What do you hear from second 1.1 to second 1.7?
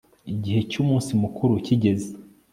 mukuru